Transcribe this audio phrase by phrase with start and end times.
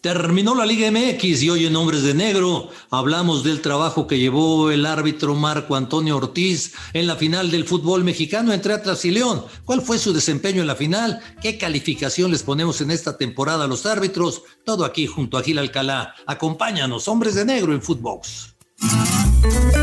[0.00, 4.70] Terminó la Liga MX y hoy en Hombres de Negro hablamos del trabajo que llevó
[4.70, 9.44] el árbitro Marco Antonio Ortiz en la final del fútbol mexicano entre Atlas y León.
[9.66, 11.20] ¿Cuál fue su desempeño en la final?
[11.42, 14.42] ¿Qué calificación les ponemos en esta temporada a los árbitros?
[14.64, 16.14] Todo aquí junto a Gil Alcalá.
[16.26, 18.54] Acompáñanos, Hombres de Negro en Footbox.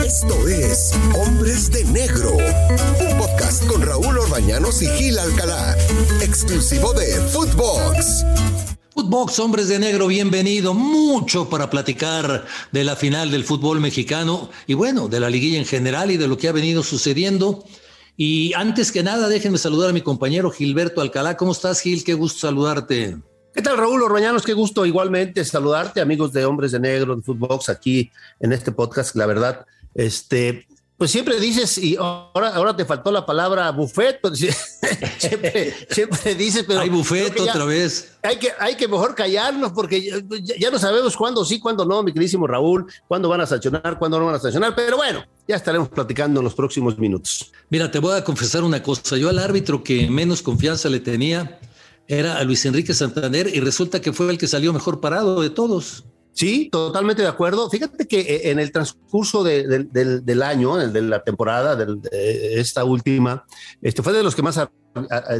[0.04, 5.77] Esto es Hombres de Negro, un podcast con Raúl Orbañanos y Gil Alcalá,
[6.21, 8.25] exclusivo de Footbox.
[8.98, 10.73] Footbox, hombres de negro, bienvenido.
[10.73, 15.65] Mucho para platicar de la final del fútbol mexicano y bueno, de la liguilla en
[15.65, 17.64] general y de lo que ha venido sucediendo.
[18.18, 21.38] Y antes que nada, déjenme saludar a mi compañero Gilberto Alcalá.
[21.38, 22.04] ¿Cómo estás, Gil?
[22.04, 23.19] Qué gusto saludarte.
[23.54, 24.41] ¿Qué tal, Raúl Orbañanos?
[24.41, 29.16] Qué gusto igualmente saludarte, amigos de Hombres de Negro en Footbox, aquí en este podcast.
[29.16, 30.66] La verdad, este,
[30.97, 34.39] pues siempre dices, y ahora, ahora te faltó la palabra buffet, pues,
[35.19, 36.80] siempre, siempre, dices, pero...
[36.80, 38.17] Hay buffet otra vez.
[38.23, 42.11] Hay que, hay que mejor callarnos porque ya, no sabemos cuándo sí, cuándo no, mi
[42.11, 45.89] queridísimo Raúl, cuándo van a sancionar, cuándo no van a sancionar, pero bueno, ya estaremos
[45.89, 47.52] platicando en los próximos minutos.
[47.69, 51.59] Mira, te voy a confesar una cosa, yo al árbitro que menos confianza le tenía
[52.08, 55.52] era a Luis Enrique Santander y resulta que fue el que salió mejor parado de
[55.52, 56.05] todos.
[56.38, 57.67] Sí, totalmente de acuerdo.
[57.67, 63.43] Fíjate que eh, en el transcurso del, año, de la temporada, de esta última,
[63.81, 64.59] este fue de los que más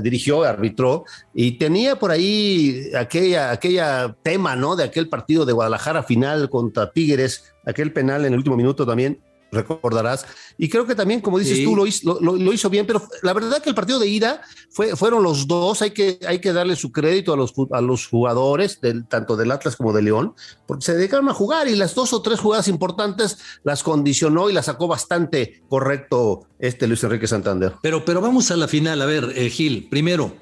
[0.02, 4.76] dirigió, arbitró, y tenía por ahí aquella, aquella tema, ¿no?
[4.76, 9.22] De aquel partido de Guadalajara final contra Tigres, aquel penal en el último minuto también
[9.52, 10.26] recordarás.
[10.58, 13.62] Y creo que también, como dices tú, lo hizo, lo, hizo, bien, pero la verdad
[13.62, 16.92] que el partido de ida fue, fueron los dos, hay que, hay que darle su
[16.92, 20.34] crédito a los, a los jugadores, del, tanto del Atlas como de León,
[20.66, 24.54] porque se dedicaron a jugar y las dos o tres jugadas importantes las condicionó y
[24.54, 27.74] las sacó bastante correcto este Luis Enrique Santander.
[27.82, 30.36] Pero, pero vamos a la final, a ver, eh, Gil, primero,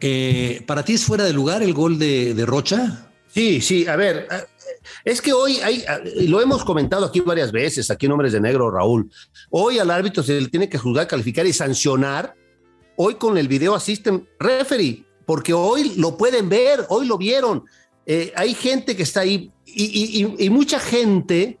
[0.00, 3.10] eh, ¿para ti es fuera de lugar el gol de, de Rocha?
[3.34, 4.28] Sí, sí, a ver,
[5.04, 5.84] es que hoy hay,
[6.26, 9.10] lo hemos comentado aquí varias veces, aquí en Hombres de Negro, Raúl.
[9.50, 12.34] Hoy al árbitro se le tiene que juzgar, calificar y sancionar.
[12.96, 17.64] Hoy con el video assistant referee, porque hoy lo pueden ver, hoy lo vieron.
[18.06, 21.58] Eh, hay gente que está ahí y mucha gente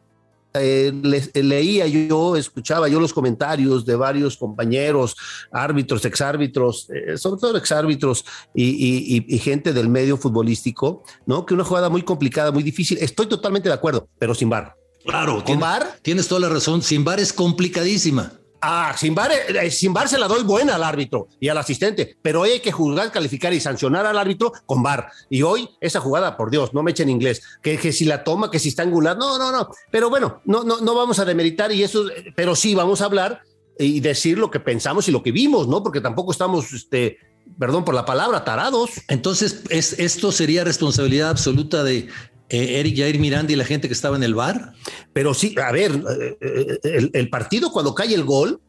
[0.54, 0.92] eh,
[1.34, 5.16] leía yo, escuchaba yo los comentarios de varios compañeros,
[5.50, 11.44] árbitros, exárbitros, eh, sobre todo exárbitros y, y, gente del medio futbolístico, ¿no?
[11.44, 12.98] Que una jugada muy complicada, muy difícil.
[13.00, 14.76] Estoy totalmente de acuerdo, pero sin bar.
[15.04, 15.98] Claro, con bar.
[16.02, 16.82] Tienes toda la razón.
[16.82, 18.32] Sin bar es complicadísima.
[18.66, 22.16] Ah, sin bar, eh, sin bar se la doy buena al árbitro y al asistente,
[22.22, 25.10] pero hoy hay que juzgar, calificar y sancionar al árbitro con bar.
[25.28, 28.58] Y hoy esa jugada, por Dios, no me echen inglés, que, si la toma, que
[28.58, 29.68] si está angular, no, no, no.
[29.90, 33.42] Pero bueno, no, no, no vamos a demeritar y eso, pero sí vamos a hablar
[33.78, 35.82] y decir lo que pensamos y lo que vimos, ¿no?
[35.82, 37.18] Porque tampoco estamos, este,
[37.58, 38.92] perdón por la palabra, tarados.
[39.08, 42.08] Entonces, es, esto sería responsabilidad absoluta de
[42.48, 44.74] eh, Eric Jair Miranda y la gente que estaba en el bar.
[45.12, 48.60] Pero sí, a ver, eh, eh, el, partido cuando cae el gol,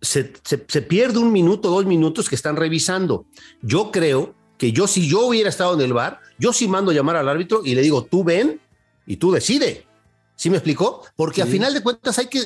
[0.00, 0.24] se,
[0.88, 3.26] pierde un minuto, dos minutos que están revisando.
[3.62, 7.16] Yo creo que yo, si yo hubiera estado en el bar, yo sí mando llamar
[7.16, 8.60] al árbitro y le digo, tú ven
[9.06, 9.84] y tú decide.
[10.38, 11.02] ¿Sí me explicó?
[11.16, 12.44] Porque a final de cuentas hay que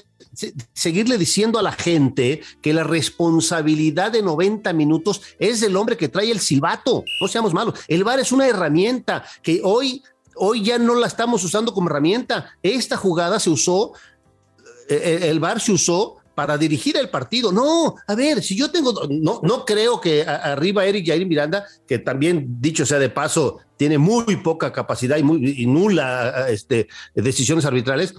[0.73, 6.09] seguirle diciendo a la gente que la responsabilidad de 90 minutos es del hombre que
[6.09, 7.05] trae el silbato.
[7.21, 7.79] No seamos malos.
[7.89, 10.03] El bar es una herramienta que hoy
[10.37, 12.57] hoy ya no la estamos usando como herramienta.
[12.63, 13.93] Esta jugada se usó,
[14.89, 17.53] eh, eh, el VAR se usó para dirigir el partido.
[17.53, 21.99] No, a ver, si yo tengo, no, no creo que arriba Eric Jair Miranda, que
[21.99, 28.15] también, dicho sea de paso, tiene muy poca capacidad y, muy, nula este, decisiones arbitrales,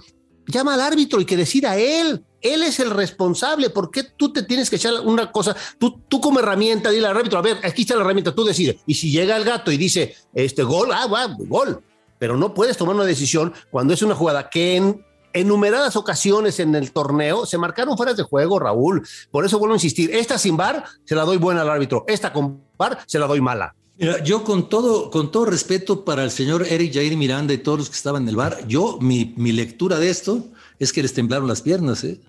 [0.46, 2.24] llama al árbitro y que decida él.
[2.40, 3.70] Él es el responsable.
[3.70, 5.56] ¿Por qué tú te tienes que echar una cosa?
[5.78, 8.76] Tú, tú como herramienta, dile al árbitro, a ver, aquí está la herramienta, tú decides.
[8.86, 11.82] Y si llega el gato y dice, este gol, ah, va, gol
[12.24, 15.04] pero no puedes tomar una decisión cuando es una jugada que en
[15.34, 19.06] enumeradas ocasiones en el torneo se marcaron fueras de juego, Raúl.
[19.30, 22.32] Por eso vuelvo a insistir, esta sin bar se la doy buena al árbitro, esta
[22.32, 23.74] con bar se la doy mala.
[23.98, 27.80] Mira, yo con todo, con todo respeto para el señor Eric Jair Miranda y todos
[27.80, 30.46] los que estaban en el bar, yo, mi, lectura de esto
[30.78, 32.22] es que les temblaron las piernas, ¿eh?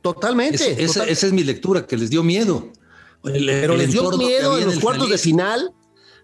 [0.00, 2.70] Totalmente, esa, es mi lectura, que les dio miedo.
[3.24, 5.74] Pero les dio miedo en los cuartos de final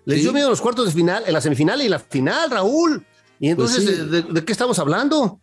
[0.05, 3.05] les dio miedo los cuartos de final, en la semifinal y la final, Raúl.
[3.41, 5.41] Y pues entonces, ¿de, qué estamos hablando?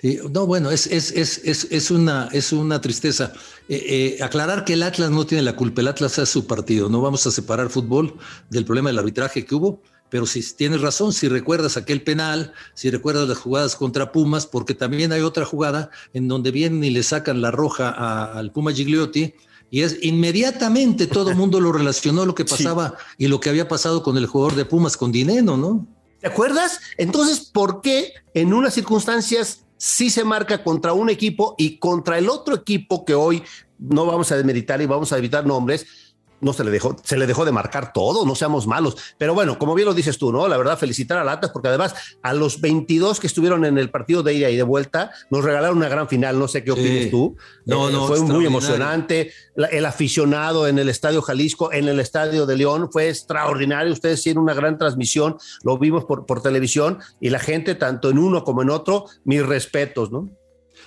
[0.00, 3.32] Sí, no, bueno, es, es, es, es, una, es una tristeza.
[3.68, 6.88] Eh, eh, aclarar que el Atlas no tiene la culpa, el Atlas es su partido.
[6.88, 8.14] No vamos a separar fútbol
[8.50, 12.90] del problema del arbitraje que hubo, pero si tienes razón, si recuerdas aquel penal, si
[12.90, 17.02] recuerdas las jugadas contra Pumas, porque también hay otra jugada en donde vienen y le
[17.02, 17.90] sacan la roja
[18.32, 19.34] al Puma Gigliotti
[19.74, 23.66] y es inmediatamente todo el mundo lo relacionó lo que pasaba y lo que había
[23.66, 25.84] pasado con el jugador de Pumas, con Dineno, ¿no?
[26.20, 26.78] ¿Te acuerdas?
[26.96, 32.28] Entonces, ¿por qué en unas circunstancias sí se marca contra un equipo y contra el
[32.28, 33.42] otro equipo que hoy
[33.80, 36.03] no vamos a demeritar y vamos a evitar nombres,
[36.44, 38.96] no se le dejó, se le dejó de marcar todo, no seamos malos.
[39.18, 40.46] Pero bueno, como bien lo dices tú, ¿no?
[40.46, 44.22] La verdad, felicitar a Latas, porque además a los 22 que estuvieron en el partido
[44.22, 47.36] de ida y de vuelta, nos regalaron una gran final, no sé qué opinas tú.
[47.64, 49.32] No, eh, no, fue muy emocionante.
[49.56, 53.92] el aficionado en el Estadio Jalisco, en el Estadio de León, fue extraordinario.
[53.92, 58.18] Ustedes hicieron una gran transmisión, lo vimos por, por televisión y la gente, tanto en
[58.18, 60.30] uno como en otro, mis respetos, ¿no?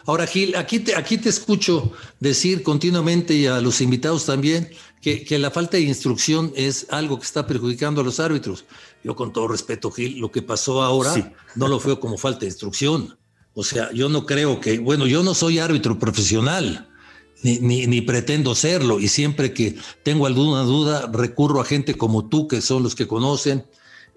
[0.05, 4.69] Ahora, Gil, aquí te, aquí te escucho decir continuamente y a los invitados también
[5.01, 8.65] que, la falta de instrucción es algo que está perjudicando a los árbitros.
[9.03, 12.47] Yo con todo respeto, Gil, lo que pasó ahora no lo veo como falta de
[12.47, 13.17] instrucción.
[13.53, 16.89] O sea, yo no creo que, bueno, yo no soy árbitro profesional,
[17.43, 22.47] ni, ni, pretendo serlo, y siempre que tengo alguna duda recurro a gente como tú,
[22.47, 23.65] que son los que conocen,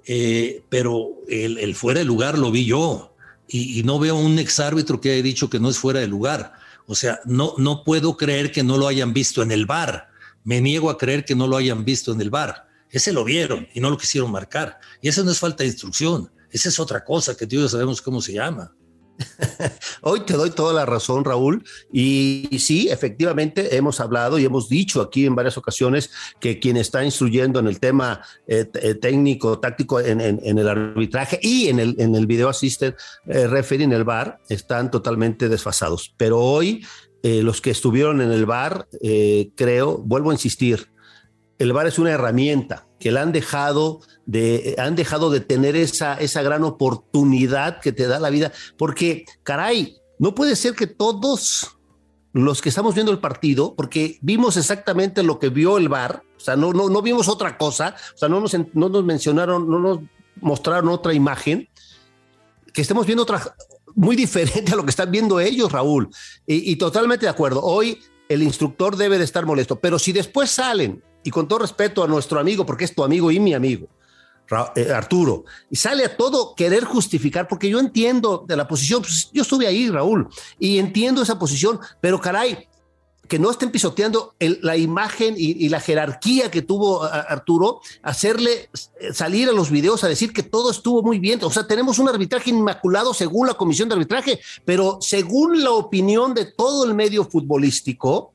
[0.06, 3.09] eh, pero el, el fuera de lugar lo vi yo
[3.52, 6.52] y, no veo un exárbitro que haya dicho que no es fuera de lugar.
[6.86, 10.08] O sea, no, no puedo creer que no lo hayan visto en el bar.
[10.44, 12.68] Me niego a creer que no lo hayan visto en el bar.
[12.90, 14.78] Ese lo vieron y no lo quisieron marcar.
[15.00, 16.30] Y eso no es falta de instrucción.
[16.50, 18.72] Esa es otra cosa que ya sabemos cómo se llama.
[20.02, 21.64] Hoy te doy toda la razón, Raúl.
[21.92, 27.04] Y, sí, efectivamente, hemos hablado y hemos dicho aquí en varias ocasiones que quien está
[27.04, 32.14] instruyendo en el tema eh, eh, técnico, táctico, en, el arbitraje y en el, en
[32.14, 32.94] el video assisted
[33.26, 36.14] eh, referee en el bar están totalmente desfasados.
[36.16, 36.84] Pero hoy,
[37.22, 38.88] los que estuvieron en el bar,
[39.54, 40.88] creo, vuelvo a insistir,
[41.60, 46.14] el bar es una herramienta que la han dejado de, han dejado de tener esa,
[46.14, 51.76] esa gran oportunidad que te da la vida, porque, caray, no puede ser que todos
[52.32, 56.40] los que estamos viendo el partido, porque vimos exactamente lo que vio el bar, o
[56.40, 59.78] sea, no, no, no vimos otra cosa, o sea, no nos, no nos mencionaron, no
[59.80, 60.00] nos
[60.40, 61.68] mostraron otra imagen,
[62.72, 63.54] que estemos viendo otra
[63.94, 66.08] muy diferente a lo que están viendo ellos, Raúl.
[66.46, 67.60] Y, y totalmente de acuerdo.
[67.62, 67.98] Hoy
[68.30, 72.08] el instructor debe de estar molesto, pero si después salen y con todo respeto a
[72.08, 73.88] nuestro amigo, porque es tu amigo y mi amigo,
[74.74, 79.30] eh, Arturo, y sale a todo querer justificar, porque yo entiendo de la posición, pues,
[79.32, 80.28] yo estuve ahí, Raúl,
[80.58, 82.68] y entiendo esa posición, pero caray,
[83.30, 88.68] que no estén pisoteando la imagen y, la jerarquía que tuvo Arturo, hacerle
[88.98, 91.38] eh, salir a los videos a decir que todo estuvo muy bien.
[91.44, 96.34] O sea, tenemos un arbitraje inmaculado según la comisión de arbitraje, pero según la opinión
[96.34, 98.32] de todo el medio futbolístico,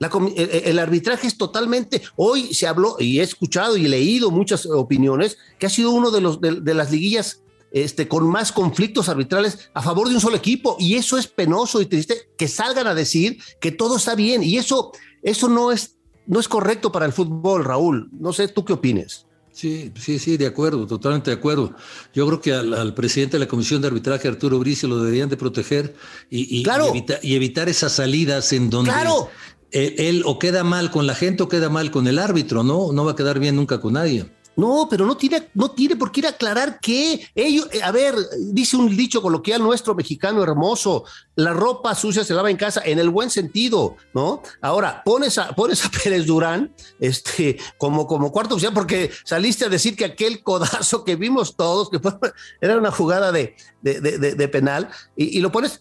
[0.00, 5.66] el, arbitraje es totalmente, hoy se habló y he escuchado y leído muchas opiniones que
[5.66, 10.08] ha sido uno de, los, de, las liguillas este, con más conflictos arbitrales a favor
[10.08, 13.72] de un solo equipo y eso es penoso y triste que salgan a decir que
[13.72, 14.90] todo está bien y eso,
[15.22, 18.08] eso no, es, no es correcto para el fútbol, Raúl.
[18.12, 19.26] No sé, ¿tú qué opines?
[19.52, 21.74] Sí, sí, sí, de acuerdo, totalmente de acuerdo.
[22.14, 25.36] Yo creo que al, presidente de la Comisión de Arbitraje, Arturo Bricio, lo deberían de
[25.36, 25.94] proteger
[26.30, 29.28] y, y, evitar esas salidas en donde claro
[29.72, 32.92] él, o queda mal con la gente o queda mal con el árbitro, ¿no?
[32.92, 34.26] No va a quedar bien nunca con nadie.
[34.56, 37.92] No, pero no tiene, no tiene por qué ir a aclarar que ellos, eh, a
[37.92, 38.14] ver,
[38.52, 41.04] dice un dicho coloquial nuestro mexicano hermoso,
[41.36, 44.42] la ropa sucia se lava en casa, en el buen sentido, ¿no?
[44.60, 49.68] Ahora, pones a, pones a Pérez Durán, este, como, como cuarto oficial, porque saliste a
[49.68, 52.00] decir que aquel codazo que vimos todos, que
[52.60, 55.80] era una jugada de, de, penal, y, y, lo pones,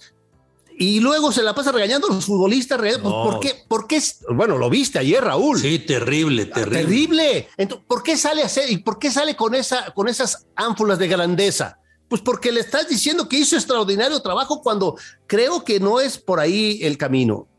[0.82, 2.80] y luego se la pasa regañando a los futbolistas.
[2.80, 4.02] Pues, ¿por, qué, ¿Por qué?
[4.30, 5.60] Bueno, lo viste ayer, Raúl.
[5.60, 6.80] Sí, terrible, ah, terrible.
[6.80, 7.48] Terrible.
[7.58, 10.98] Entonces, ¿por qué sale a hacer y por qué sale con, esa, con esas ánfulas
[10.98, 11.80] de grandeza?
[12.08, 14.96] Pues porque le estás diciendo que hizo extraordinario trabajo cuando
[15.28, 17.50] creo que no es por ahí el camino.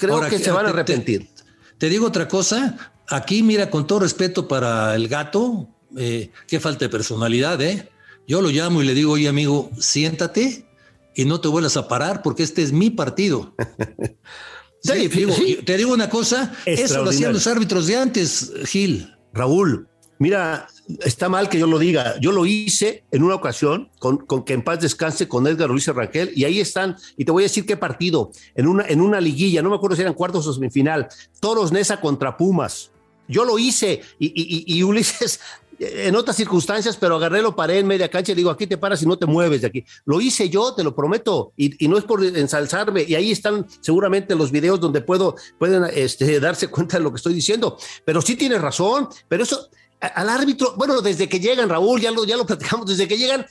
[0.00, 1.30] Creo que se van a arrepentir.
[1.78, 2.92] Te, digo otra cosa.
[3.08, 7.88] Aquí, mira, con todo respeto para el gato, eh, qué falta de personalidad, ¿eh?
[8.26, 10.66] Yo lo llamo y le digo, oye, amigo, siéntate
[11.14, 13.54] y no te vuelvas a parar porque este es mi partido.
[14.82, 19.10] sí, te digo una cosa, eso lo hacían los árbitros de antes, Gil.
[19.32, 20.68] Raúl, mira,
[21.04, 22.18] está mal que yo lo diga.
[22.20, 25.86] Yo lo hice en una ocasión con, con que en paz descanse con Edgar Luis
[25.88, 26.96] Raquel y ahí están.
[27.16, 28.30] Y te voy a decir qué partido.
[28.54, 31.08] En una, en una liguilla, no me acuerdo si eran cuartos o semifinal.
[31.40, 32.90] Toros Nesa contra Pumas.
[33.26, 35.40] Yo lo hice y, y, y, Ulises
[35.78, 39.02] en otras circunstancias, pero agarré, lo paré en media cancha y digo, aquí te paras
[39.02, 39.84] y no te mueves de aquí.
[40.04, 44.34] Lo hice yo, te lo prometo, y, no es por ensalzarme, y ahí están seguramente
[44.34, 48.36] los videos donde puedo, pueden este, darse cuenta de lo que estoy diciendo, pero sí
[48.36, 49.68] tienes razón, pero eso
[50.00, 53.46] al árbitro, bueno, desde que llegan, Raúl, ya lo, ya lo platicamos, desde que llegan,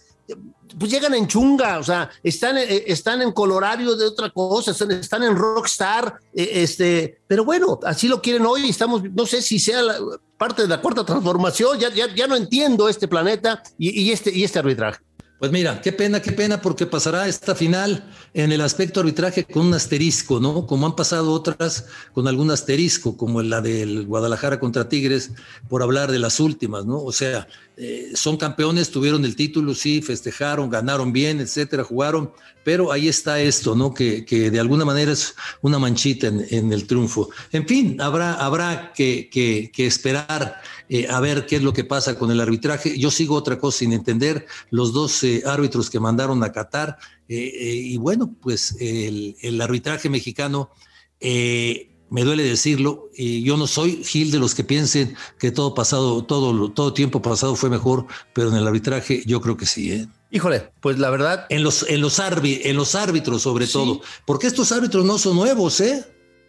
[0.79, 5.23] pues llegan en chunga, o sea, están, eh, están en colorario de otra cosa, están,
[5.23, 9.81] en rockstar, eh, este, pero bueno, así lo quieren hoy, estamos, no sé si sea
[10.37, 14.43] parte de la cuarta transformación, ya, ya, ya no entiendo este planeta y, este, y
[14.43, 14.99] este arbitraje.
[15.43, 19.65] Pues mira, qué pena, qué pena, porque pasará esta final en el aspecto arbitraje con
[19.65, 20.65] un asterisco, ¿no?
[20.65, 25.31] Como han pasado otras con algún asterisco, como la del Guadalajara contra Tigres,
[25.67, 27.03] por hablar de las últimas, ¿no?
[27.03, 27.45] O sea,
[27.75, 32.31] eh, son campeones, tuvieron el título, sí, festejaron, ganaron bien, etcétera, jugaron,
[32.63, 33.93] pero ahí está esto, ¿no?
[33.93, 37.29] Que, que de alguna manera es una manchita en, el triunfo.
[37.51, 42.19] En fin, habrá, habrá que, que esperar eh, a ver qué es lo que pasa
[42.19, 42.99] con el arbitraje.
[42.99, 46.97] Yo sigo otra cosa sin entender, los dos eh, árbitros que mandaron a Qatar,
[47.27, 50.69] eh, y bueno, pues el, arbitraje mexicano,
[51.21, 56.69] me duele decirlo, yo no soy Gil de los que piensen que todo pasado, todo,
[56.71, 60.07] todo tiempo pasado fue mejor, pero en el arbitraje yo creo que sí.
[60.33, 61.45] Híjole, pues la verdad.
[61.49, 64.01] En los, en los, en los árbitros, sobre todo.
[64.25, 66.03] Porque estos árbitros no son nuevos, ¿eh?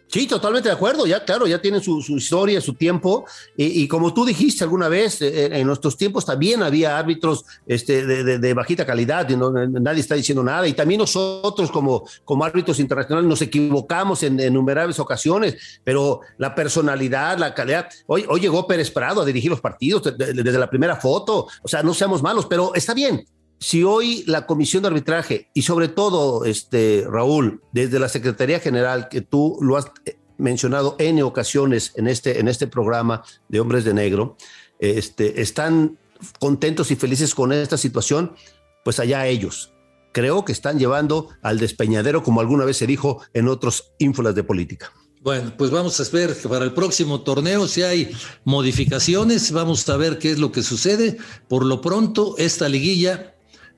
[0.07, 3.25] Sí, totalmente de acuerdo, ya claro, ya tienen su, historia, su tiempo,
[3.57, 8.53] y, como tú dijiste alguna vez, eh, en nuestros tiempos también había árbitros este, de,
[8.53, 13.27] bajita calidad, y no, nadie está diciendo nada, y también nosotros como, como árbitros internacionales
[13.27, 19.21] nos equivocamos en, innumerables ocasiones, pero la personalidad, la calidad, hoy, hoy llegó Pérez Prado
[19.21, 22.93] a dirigir los partidos desde la primera foto, o sea, no seamos malos, pero está
[22.93, 23.25] bien,
[23.65, 29.09] si hoy la comisión de arbitraje y sobre todo, este, Raúl, desde la Secretaría General,
[29.09, 33.83] que tú lo has eh, mencionado en ocasiones en este, en este programa de Hombres
[33.83, 34.37] de Negro,
[34.77, 35.97] este, están
[36.39, 38.35] contentos y felices con esta situación,
[38.83, 39.73] pues allá ellos.
[40.11, 44.43] Creo que están llevando al despeñadero, como alguna vez se dijo en otros ínfolas de
[44.43, 44.91] política.
[45.23, 49.97] Bueno, pues vamos a ver que para el próximo torneo si hay modificaciones, vamos a
[49.97, 51.17] ver qué es lo que sucede.
[51.47, 53.34] Por lo pronto, esta liguilla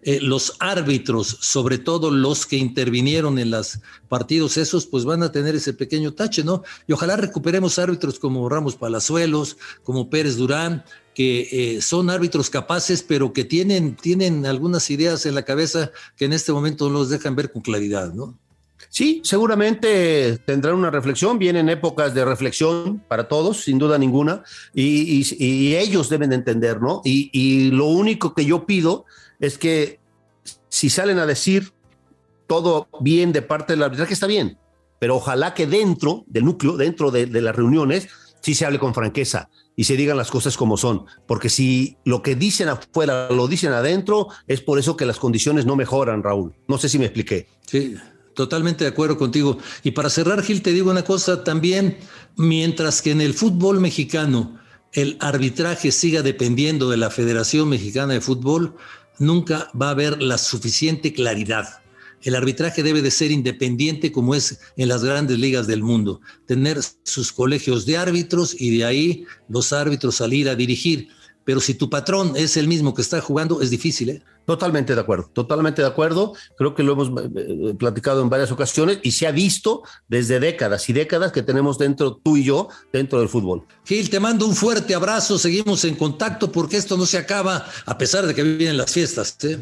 [0.08, 5.34] eh, los árbitros, sobre todo los que intervinieron en los partidos esos, pues van a
[5.34, 6.64] tener ese pequeño tache, ¿no?
[6.88, 13.04] Y ojalá recuperemos árbitros como Ramos Palazuelos, como Pérez Durán, que eh, son árbitros capaces,
[13.04, 17.10] pero que tienen, tienen algunas ideas en la cabeza que en este momento no los
[17.10, 18.40] dejan ver con claridad, ¿no?
[18.88, 25.76] Sí, seguramente tendrán una reflexión, vienen épocas de reflexión para todos, sin duda ninguna, y,
[25.76, 27.02] ellos deben entender, ¿no?
[27.04, 29.06] y, lo único que yo pido
[29.39, 30.00] es que
[30.70, 31.74] si salen a decir
[32.48, 34.58] todo bien de parte del arbitraje, está bien,
[35.00, 38.08] pero ojalá que dentro del núcleo, dentro de, las reuniones,
[38.41, 42.22] sí se hable con franqueza y se digan las cosas como son, porque si lo
[42.22, 46.56] que dicen afuera lo dicen adentro, es por eso que las condiciones no mejoran, Raúl.
[46.67, 47.48] No sé si me expliqué.
[47.67, 47.96] Sí,
[48.34, 49.60] totalmente de acuerdo contigo.
[49.84, 51.98] Y para cerrar, Gil, te digo una cosa también,
[52.38, 54.58] mientras que en el fútbol mexicano
[54.94, 58.75] el arbitraje siga dependiendo de la Federación Mexicana de Fútbol,
[59.20, 61.82] nunca va a haber la suficiente claridad.
[62.24, 66.80] El arbitraje debe de ser independiente como es en las grandes ligas del mundo, tener
[67.04, 71.10] sus colegios de árbitros y de ahí los árbitros salir a dirigir.
[71.48, 74.10] Pero si tu patrón es el mismo que está jugando, es difícil.
[74.10, 74.22] ¿eh?
[74.46, 76.34] Totalmente de acuerdo, totalmente de acuerdo.
[76.58, 80.42] Creo que lo hemos eh, eh, platicado en varias ocasiones y se ha visto desde
[80.42, 83.66] décadas y décadas que tenemos dentro, tú y yo, dentro del fútbol.
[83.86, 87.98] Gil, te mando un fuerte abrazo, seguimos en contacto porque esto no se acaba a
[87.98, 89.38] pesar de que vienen las fiestas.
[89.46, 89.58] ¿eh?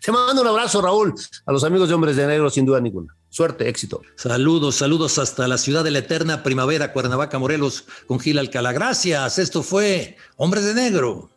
[0.00, 1.14] Se manda un abrazo, Raúl,
[1.46, 3.16] a los amigos de Hombres de Negro, sin duda ninguna.
[3.36, 4.00] Suerte, éxito.
[4.16, 8.72] Saludos, saludos hasta la ciudad de la eterna primavera, Cuernavaca, Morelos, con Gil Alcalá.
[8.72, 11.28] Gracias, esto fue Hombres de Negro.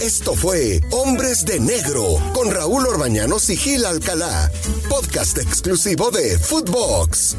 [0.00, 4.52] Esto fue Hombres de Negro con Raúl Orbañanos y Gil Alcalá,
[4.88, 7.38] podcast exclusivo de Footbox.